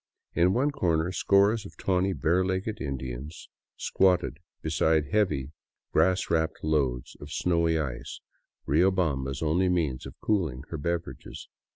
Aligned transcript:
In 0.33 0.51
one 0.55 0.71
corner 0.71 1.11
scores 1.11 1.63
of 1.63 1.77
tawny, 1.77 2.11
bare 2.11 2.43
legged 2.43 2.81
Indians 2.81 3.49
squatted 3.77 4.39
beside 4.63 5.09
heavy 5.11 5.51
grass 5.91 6.31
wrapped 6.31 6.63
loads 6.63 7.15
of 7.21 7.31
snowy 7.31 7.77
ice, 7.77 8.19
Riobamba's 8.65 9.43
only 9.43 9.69
means 9.69 10.07
of 10.07 10.19
cooling 10.19 10.63
her 10.69 10.77
beverages. 10.79 11.49